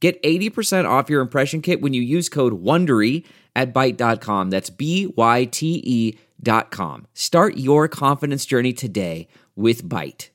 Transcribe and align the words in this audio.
Get 0.00 0.22
80% 0.22 0.88
off 0.88 1.10
your 1.10 1.20
impression 1.20 1.60
kit 1.60 1.80
when 1.80 1.92
you 1.92 2.02
use 2.02 2.28
code 2.28 2.62
WONDERY 2.62 3.24
at 3.56 3.74
Byte.com. 3.74 4.50
That's 4.50 4.70
B-Y-T-E 4.70 6.18
dot 6.40 6.70
com. 6.70 7.06
Start 7.14 7.56
your 7.56 7.88
confidence 7.88 8.46
journey 8.46 8.72
today 8.72 9.26
with 9.56 9.82
Byte. 9.82 10.28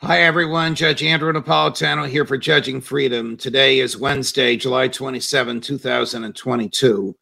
Hi, 0.00 0.22
everyone. 0.22 0.76
Judge 0.76 1.02
Andrew 1.02 1.32
Napolitano 1.32 2.08
here 2.08 2.24
for 2.24 2.38
Judging 2.38 2.80
Freedom. 2.80 3.36
Today 3.36 3.80
is 3.80 3.98
Wednesday, 3.98 4.56
July 4.56 4.88
27, 4.88 5.60
2022. 5.60 7.16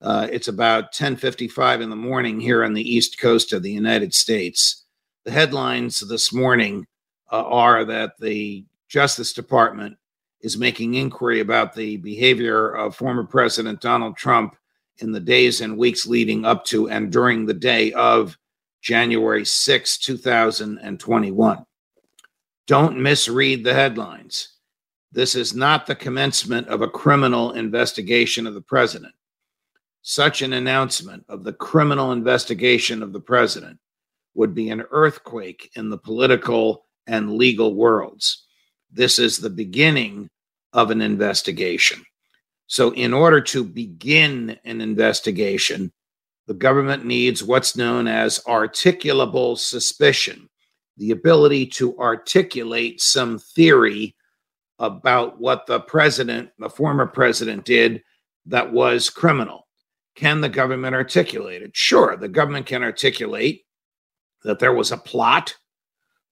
Uh, 0.00 0.28
it's 0.30 0.46
about 0.46 0.94
10.55 0.94 1.82
in 1.82 1.90
the 1.90 1.96
morning 1.96 2.38
here 2.38 2.64
on 2.64 2.72
the 2.72 2.94
east 2.94 3.18
coast 3.18 3.52
of 3.52 3.62
the 3.62 3.72
United 3.72 4.14
States. 4.14 4.84
The 5.24 5.32
headlines 5.32 6.00
this 6.08 6.32
morning 6.32 6.86
uh, 7.34 7.42
are 7.48 7.84
that 7.84 8.16
the 8.20 8.64
Justice 8.86 9.32
Department 9.32 9.96
is 10.40 10.56
making 10.56 10.94
inquiry 10.94 11.40
about 11.40 11.74
the 11.74 11.96
behavior 11.96 12.70
of 12.76 12.94
former 12.94 13.24
President 13.24 13.80
Donald 13.80 14.16
Trump 14.16 14.54
in 14.98 15.10
the 15.10 15.18
days 15.18 15.60
and 15.60 15.76
weeks 15.76 16.06
leading 16.06 16.44
up 16.44 16.64
to 16.66 16.88
and 16.88 17.10
during 17.10 17.44
the 17.44 17.54
day 17.54 17.92
of 17.94 18.38
January 18.82 19.44
6, 19.44 19.98
2021. 19.98 21.66
Don't 22.68 23.02
misread 23.02 23.64
the 23.64 23.74
headlines. 23.74 24.50
This 25.10 25.34
is 25.34 25.54
not 25.54 25.86
the 25.86 25.96
commencement 25.96 26.68
of 26.68 26.82
a 26.82 26.88
criminal 26.88 27.54
investigation 27.54 28.46
of 28.46 28.54
the 28.54 28.60
president. 28.60 29.14
Such 30.02 30.40
an 30.42 30.52
announcement 30.52 31.24
of 31.28 31.42
the 31.42 31.52
criminal 31.52 32.12
investigation 32.12 33.02
of 33.02 33.12
the 33.12 33.20
president 33.20 33.80
would 34.34 34.54
be 34.54 34.70
an 34.70 34.84
earthquake 34.92 35.72
in 35.74 35.90
the 35.90 35.98
political 35.98 36.84
and 37.06 37.36
legal 37.36 37.74
worlds. 37.74 38.44
This 38.90 39.18
is 39.18 39.38
the 39.38 39.50
beginning 39.50 40.28
of 40.72 40.90
an 40.90 41.00
investigation. 41.00 42.04
So, 42.66 42.92
in 42.94 43.12
order 43.12 43.40
to 43.42 43.64
begin 43.64 44.58
an 44.64 44.80
investigation, 44.80 45.92
the 46.46 46.54
government 46.54 47.04
needs 47.04 47.42
what's 47.42 47.76
known 47.76 48.06
as 48.06 48.40
articulable 48.46 49.58
suspicion 49.58 50.48
the 50.96 51.10
ability 51.10 51.66
to 51.66 51.98
articulate 51.98 53.00
some 53.00 53.38
theory 53.38 54.14
about 54.78 55.40
what 55.40 55.66
the 55.66 55.80
president, 55.80 56.50
the 56.58 56.68
former 56.68 57.06
president, 57.06 57.64
did 57.64 58.02
that 58.46 58.72
was 58.72 59.10
criminal. 59.10 59.66
Can 60.14 60.40
the 60.40 60.48
government 60.48 60.94
articulate 60.94 61.62
it? 61.62 61.76
Sure, 61.76 62.16
the 62.16 62.28
government 62.28 62.66
can 62.66 62.82
articulate 62.82 63.62
that 64.44 64.58
there 64.58 64.72
was 64.72 64.92
a 64.92 64.96
plot 64.96 65.56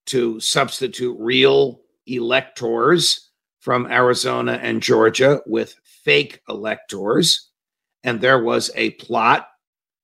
to 0.06 0.40
substitute 0.40 1.16
real 1.18 1.80
electors 2.06 3.30
from 3.60 3.90
Arizona 3.90 4.58
and 4.60 4.82
Georgia 4.82 5.40
with 5.46 5.74
fake 5.84 6.40
electors. 6.48 7.50
And 8.02 8.20
there 8.20 8.42
was 8.42 8.70
a 8.74 8.90
plot 8.92 9.48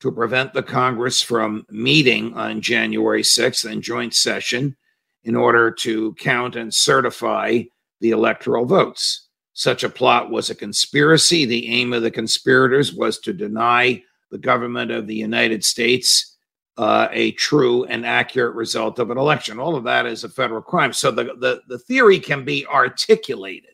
to 0.01 0.13
prevent 0.13 0.55
the 0.55 0.63
Congress 0.63 1.21
from 1.21 1.67
meeting 1.71 2.33
on 2.35 2.61
January 2.61 3.23
6th 3.23 3.71
in 3.71 3.83
joint 3.83 4.15
session 4.15 4.77
in 5.25 5.35
order 5.35 5.71
to 5.73 6.15
count 6.15 6.55
and 6.55 6.73
certify 6.73 7.63
the 8.01 8.11
electoral 8.11 8.65
votes. 8.65 9.29
Such 9.55 9.83
a 9.83 9.89
plot 9.89 10.31
was 10.31 10.51
a 10.51 10.55
conspiracy. 10.55 11.45
The 11.45 11.69
aim 11.69 11.93
of 11.93 12.03
the 12.03 12.13
conspirators 12.13 12.95
was 12.95 13.19
to 13.21 13.33
deny 13.33 14.03
the 14.31 14.39
government 14.39 14.93
of 14.93 15.09
the 15.09 15.17
United 15.17 15.65
States 15.65 16.37
uh, 16.79 17.09
a 17.11 17.33
true 17.33 17.85
and 17.87 18.07
accurate 18.07 18.55
result 18.55 19.01
of 19.01 19.11
an 19.11 19.19
election. 19.19 19.59
All 19.59 19.75
of 19.75 19.83
that 19.85 20.07
is 20.07 20.23
a 20.23 20.29
federal 20.29 20.63
crime. 20.63 20.93
So 20.93 21.11
the, 21.11 21.25
the, 21.25 21.61
the 21.67 21.79
theory 21.79 22.21
can 22.21 22.45
be 22.45 22.65
articulated. 22.67 23.73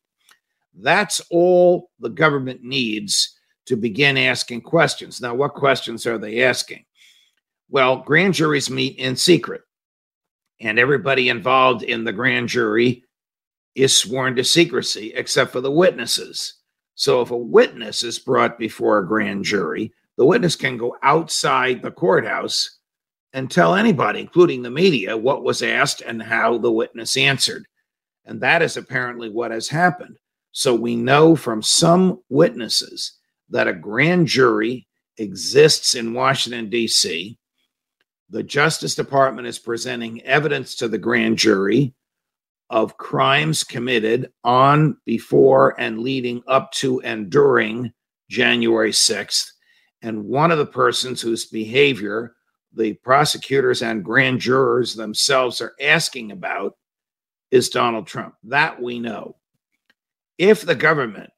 That's 0.75 1.21
all 1.31 1.91
the 2.01 2.09
government 2.09 2.65
needs 2.65 3.39
to 3.67 3.77
begin 3.77 4.17
asking 4.17 4.63
questions. 4.63 5.21
Now, 5.21 5.35
what 5.35 5.53
questions 5.53 6.07
are 6.07 6.17
they 6.17 6.45
asking? 6.45 6.87
Well, 7.69 7.99
grand 7.99 8.35
juries 8.35 8.71
meet 8.71 8.99
in 8.99 9.17
secret, 9.17 9.63
and 10.61 10.79
everybody 10.79 11.29
involved 11.29 11.83
in 11.83 12.05
the 12.05 12.13
grand 12.13 12.49
jury 12.49 13.05
is 13.75 13.97
sworn 13.97 14.35
to 14.37 14.45
secrecy 14.45 15.13
except 15.15 15.53
for 15.53 15.61
the 15.61 15.71
witnesses. 15.71 16.55
So, 16.95 17.21
if 17.21 17.31
a 17.31 17.37
witness 17.37 18.03
is 18.03 18.19
brought 18.19 18.59
before 18.59 18.99
a 18.99 19.07
grand 19.07 19.45
jury, 19.45 19.93
the 20.17 20.25
witness 20.25 20.57
can 20.57 20.77
go 20.77 20.97
outside 21.03 21.83
the 21.83 21.91
courthouse 21.91 22.79
and 23.35 23.51
tell 23.51 23.75
anybody, 23.75 24.21
including 24.21 24.63
the 24.63 24.71
media, 24.71 25.17
what 25.17 25.43
was 25.43 25.61
asked 25.61 26.01
and 26.01 26.23
how 26.23 26.57
the 26.57 26.71
witness 26.71 27.17
answered. 27.17 27.67
And 28.25 28.41
that 28.41 28.63
is 28.63 28.77
apparently 28.77 29.29
what 29.29 29.51
has 29.51 29.69
happened. 29.69 30.17
So 30.53 30.73
we 30.73 30.95
know 30.95 31.35
from 31.35 31.61
some 31.61 32.21
witnesses 32.31 33.19
that 33.51 33.67
a 33.67 33.75
grand 33.75 34.29
jury 34.29 34.87
exists 35.19 35.97
in 35.97 36.15
Washington, 36.15 36.71
D.C. 36.71 37.37
The 38.31 38.43
Justice 38.43 38.95
Department 38.95 39.49
is 39.49 39.59
presenting 39.59 40.23
evidence 40.23 40.77
to 40.77 40.87
the 40.87 40.97
grand 40.97 41.37
jury 41.37 41.93
of 42.71 42.97
crimes 42.97 43.65
committed 43.65 44.33
on, 44.45 44.97
before, 45.05 45.79
and 45.79 45.99
leading 45.99 46.41
up 46.47 46.71
to 46.73 47.01
and 47.03 47.31
during 47.31 47.93
January 48.31 48.93
6th. 48.93 49.51
And 50.03 50.25
one 50.25 50.53
of 50.53 50.59
the 50.59 50.67
persons 50.67 51.21
whose 51.21 51.47
behavior 51.47 52.37
the 52.77 52.95
prosecutors 52.95 53.83
and 53.83 54.05
grand 54.05 54.41
jurors 54.41 54.95
themselves 54.95 55.61
are 55.61 55.75
asking 55.81 56.33
about 56.33 56.77
is 57.51 57.69
Donald 57.69 58.07
Trump. 58.07 58.35
That 58.45 58.83
we 58.83 58.99
know. 58.99 59.37
If 60.39 60.63
the 60.63 60.75
government 60.75 61.31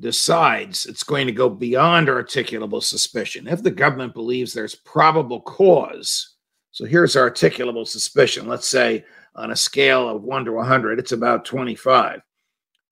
decides 0.00 0.86
it's 0.86 1.02
going 1.02 1.26
to 1.26 1.32
go 1.32 1.50
beyond 1.50 2.08
articulable 2.08 2.82
suspicion, 2.82 3.46
if 3.46 3.62
the 3.62 3.70
government 3.70 4.14
believes 4.14 4.52
there's 4.52 4.74
probable 4.74 5.42
cause, 5.42 6.36
so 6.70 6.84
here's 6.84 7.16
articulable 7.16 7.86
suspicion, 7.86 8.48
let's 8.48 8.68
say 8.68 9.04
on 9.34 9.50
a 9.50 9.56
scale 9.56 10.08
of 10.08 10.22
1 10.22 10.46
to 10.46 10.52
100, 10.52 10.98
it's 10.98 11.12
about 11.12 11.44
25. 11.44 12.22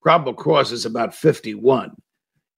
Probable 0.02 0.34
cause 0.34 0.72
is 0.72 0.84
about 0.84 1.14
51. 1.14 1.92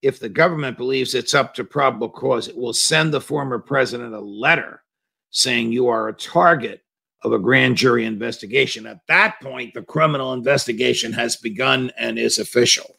If 0.02 0.18
the 0.20 0.28
government 0.28 0.76
believes 0.76 1.14
it's 1.14 1.34
up 1.34 1.54
to 1.54 1.64
probable 1.64 2.10
cause, 2.10 2.48
it 2.48 2.56
will 2.56 2.72
send 2.72 3.12
the 3.12 3.20
former 3.20 3.58
president 3.58 4.14
a 4.14 4.20
letter 4.20 4.82
saying 5.30 5.72
you 5.72 5.88
are 5.88 6.08
a 6.08 6.14
target 6.14 6.82
of 7.22 7.32
a 7.32 7.38
grand 7.38 7.76
jury 7.76 8.04
investigation. 8.04 8.86
At 8.86 9.00
that 9.08 9.36
point, 9.42 9.74
the 9.74 9.82
criminal 9.82 10.32
investigation 10.32 11.12
has 11.12 11.36
begun 11.36 11.90
and 11.98 12.18
is 12.18 12.38
official. 12.38 12.96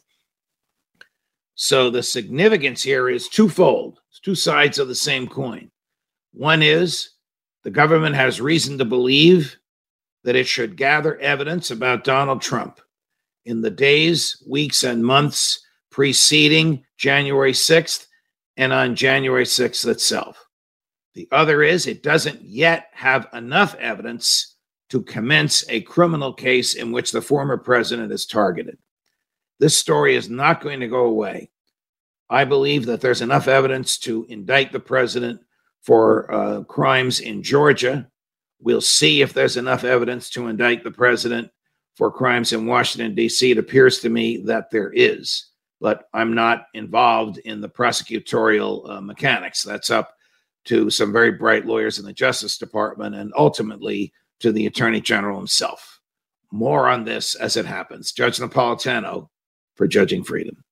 So 1.54 1.90
the 1.90 2.02
significance 2.02 2.82
here 2.82 3.08
is 3.08 3.28
twofold. 3.28 4.00
It's 4.08 4.20
two 4.20 4.34
sides 4.34 4.78
of 4.78 4.88
the 4.88 4.94
same 4.94 5.28
coin. 5.28 5.70
One 6.32 6.62
is 6.62 7.10
the 7.64 7.70
government 7.70 8.14
has 8.16 8.40
reason 8.40 8.78
to 8.78 8.84
believe 8.84 9.56
that 10.24 10.36
it 10.36 10.46
should 10.46 10.76
gather 10.76 11.18
evidence 11.18 11.70
about 11.70 12.04
Donald 12.04 12.40
Trump 12.42 12.80
in 13.44 13.60
the 13.62 13.70
days, 13.70 14.42
weeks, 14.48 14.84
and 14.84 15.04
months 15.04 15.60
preceding 15.90 16.84
January 16.98 17.52
6th 17.52 18.06
and 18.56 18.72
on 18.72 18.94
January 18.94 19.44
6th 19.44 19.86
itself. 19.86 20.46
The 21.14 21.28
other 21.32 21.62
is 21.62 21.86
it 21.86 22.02
doesn't 22.02 22.42
yet 22.42 22.88
have 22.92 23.28
enough 23.32 23.74
evidence 23.76 24.56
to 24.90 25.02
commence 25.02 25.64
a 25.68 25.80
criminal 25.82 26.32
case 26.32 26.74
in 26.74 26.92
which 26.92 27.12
the 27.12 27.22
former 27.22 27.56
president 27.56 28.12
is 28.12 28.26
targeted. 28.26 28.78
This 29.58 29.76
story 29.76 30.16
is 30.16 30.28
not 30.28 30.60
going 30.60 30.80
to 30.80 30.88
go 30.88 31.04
away. 31.04 31.50
I 32.28 32.44
believe 32.44 32.86
that 32.86 33.00
there's 33.00 33.22
enough 33.22 33.48
evidence 33.48 33.98
to 33.98 34.24
indict 34.28 34.72
the 34.72 34.80
president 34.80 35.40
for 35.82 36.32
uh, 36.32 36.62
crimes 36.64 37.20
in 37.20 37.42
Georgia. 37.42 38.08
We'll 38.60 38.80
see 38.80 39.22
if 39.22 39.32
there's 39.32 39.56
enough 39.56 39.84
evidence 39.84 40.30
to 40.30 40.46
indict 40.46 40.84
the 40.84 40.90
president 40.90 41.50
for 41.96 42.10
crimes 42.10 42.52
in 42.52 42.66
Washington, 42.66 43.14
D.C. 43.14 43.50
It 43.50 43.58
appears 43.58 43.98
to 44.00 44.08
me 44.08 44.38
that 44.44 44.70
there 44.70 44.92
is, 44.94 45.50
but 45.80 46.08
I'm 46.14 46.34
not 46.34 46.66
involved 46.74 47.38
in 47.38 47.60
the 47.60 47.68
prosecutorial 47.68 48.88
uh, 48.88 49.00
mechanics. 49.00 49.62
That's 49.62 49.90
up 49.90 50.14
to 50.66 50.90
some 50.90 51.12
very 51.12 51.32
bright 51.32 51.66
lawyers 51.66 51.98
in 51.98 52.04
the 52.04 52.12
Justice 52.12 52.58
Department 52.58 53.14
and 53.14 53.32
ultimately 53.36 54.12
to 54.40 54.52
the 54.52 54.66
Attorney 54.66 55.00
General 55.00 55.38
himself. 55.38 56.00
More 56.52 56.88
on 56.88 57.04
this 57.04 57.34
as 57.34 57.56
it 57.56 57.66
happens. 57.66 58.12
Judge 58.12 58.38
Napolitano 58.38 59.28
for 59.76 59.86
Judging 59.86 60.24
Freedom. 60.24 60.62